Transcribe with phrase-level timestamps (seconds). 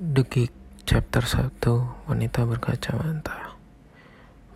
[0.00, 0.24] The
[0.88, 3.60] Chapter 1 Wanita Berkacamata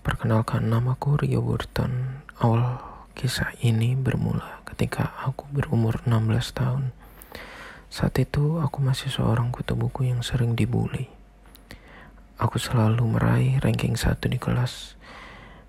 [0.01, 2.25] Perkenalkan namaku Rio Burton.
[2.41, 2.81] Awal
[3.13, 6.85] kisah ini bermula ketika aku berumur 16 tahun.
[7.93, 11.13] Saat itu aku masih seorang kutu buku yang sering dibully.
[12.41, 14.97] Aku selalu meraih ranking 1 di kelas.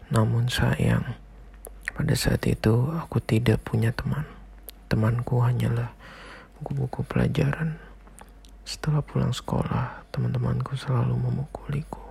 [0.07, 1.19] Namun sayang
[1.91, 4.23] Pada saat itu aku tidak punya teman.
[4.87, 5.91] Temanku hanyalah
[6.55, 7.86] buku-buku pelajaran
[8.67, 12.03] setelah pulang sekolah, teman-temanku selalu memukuliku.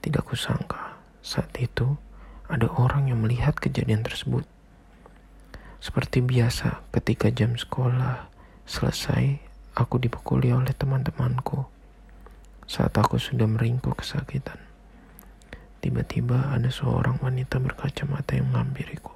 [0.00, 2.00] Tidak kusangka, saat itu
[2.48, 4.48] ada orang yang melihat kejadian tersebut.
[5.76, 8.32] Seperti biasa, ketika jam sekolah
[8.64, 9.36] selesai,
[9.76, 11.68] aku dipukuli oleh teman-temanku.
[12.64, 14.56] Saat aku sudah meringkuk kesakitan,
[15.84, 19.12] tiba-tiba ada seorang wanita berkacamata yang menghampiriku.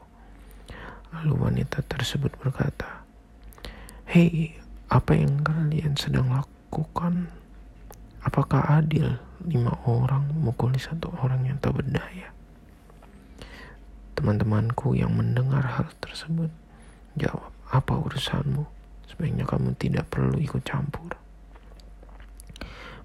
[1.09, 3.01] Lalu wanita tersebut berkata,
[4.05, 4.61] "Hei,
[4.95, 7.27] apa yang kalian sedang lakukan?
[8.23, 12.31] Apakah adil lima orang memukuli satu orang yang tak berdaya?
[14.15, 16.47] Teman-temanku yang mendengar hal tersebut
[17.19, 18.62] jawab, apa urusanmu?
[19.11, 21.19] Sebaiknya kamu tidak perlu ikut campur.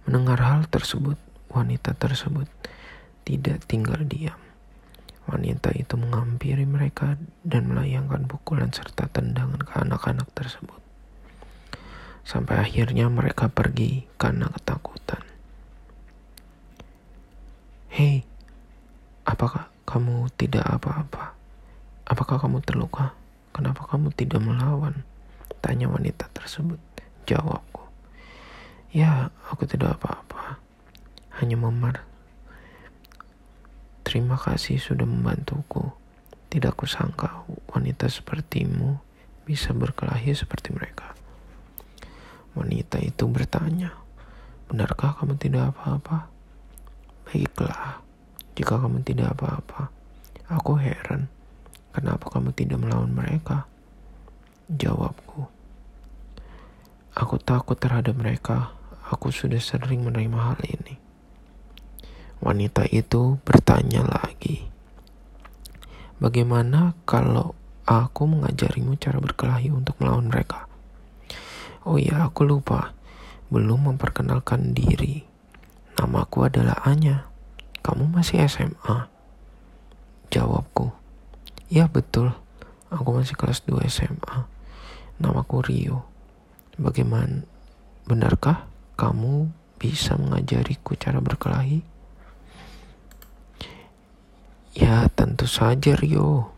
[0.06, 1.17] Mendengar hal tersebut,
[1.50, 2.45] wanita tersebut
[3.26, 4.38] tidak tinggal diam.
[5.26, 10.79] Wanita itu menghampiri mereka dan melayangkan pukulan serta tendangan ke anak-anak tersebut.
[12.30, 15.26] Sampai akhirnya mereka pergi karena ketakutan.
[17.90, 18.22] Hei,
[19.26, 21.34] apakah kamu tidak apa-apa?
[22.06, 23.18] Apakah kamu terluka?
[23.50, 25.02] Kenapa kamu tidak melawan?
[25.58, 26.78] Tanya wanita tersebut.
[27.26, 27.90] Jawabku.
[28.94, 30.62] Ya, aku tidak apa-apa.
[31.42, 32.06] Hanya memar.
[34.06, 35.82] Terima kasih sudah membantuku.
[36.54, 37.42] Tidak kusangka
[37.74, 39.02] wanita sepertimu
[39.50, 41.19] bisa berkelahi seperti mereka.
[42.60, 43.96] Wanita itu bertanya,
[44.68, 46.28] "Benarkah kamu tidak apa-apa?"
[47.24, 48.04] "Baiklah,
[48.52, 49.88] jika kamu tidak apa-apa,
[50.52, 51.32] aku heran
[51.95, 53.64] kenapa kamu tidak melawan mereka."
[54.67, 55.48] Jawabku,
[57.16, 58.76] "Aku takut terhadap mereka.
[59.08, 61.00] Aku sudah sering menerima hal ini."
[62.44, 64.67] Wanita itu bertanya lagi,
[66.20, 67.56] "Bagaimana kalau
[67.88, 70.69] aku mengajarimu cara berkelahi untuk melawan mereka?"
[71.88, 72.92] Oh ya, aku lupa.
[73.48, 75.23] Belum memperkenalkan diri.
[75.95, 77.28] Namaku adalah Anya.
[77.80, 79.08] Kamu masih SMA?
[80.30, 80.92] Jawabku.
[81.72, 82.36] Ya betul.
[82.92, 84.50] Aku masih kelas 2 SMA.
[85.20, 86.08] Namaku Rio.
[86.80, 87.44] Bagaimana?
[88.08, 88.66] Benarkah
[88.98, 91.84] kamu bisa mengajariku cara berkelahi?
[94.76, 96.52] Ya tentu saja Rio.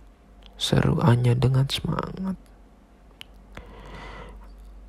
[0.62, 2.38] Seru Anya dengan semangat.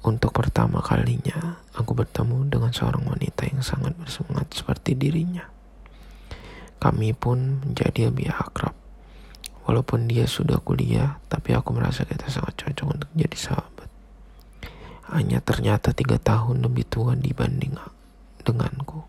[0.02, 5.46] Untuk pertama kalinya, aku bertemu dengan seorang wanita yang sangat bersemangat seperti dirinya.
[6.82, 8.74] Kami pun menjadi lebih akrab.
[9.62, 13.86] Walaupun dia sudah kuliah, tapi aku merasa kita sangat cocok untuk jadi sahabat.
[15.14, 17.78] Hanya ternyata tiga tahun lebih tua dibanding
[18.42, 19.06] denganku.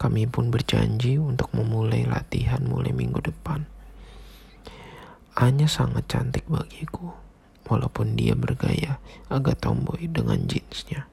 [0.00, 3.68] Kami pun berjanji untuk memulai latihan mulai minggu depan.
[5.36, 7.27] Hanya sangat cantik bagiku
[7.68, 8.98] walaupun dia bergaya
[9.28, 11.06] agak tomboy dengan jeansnya.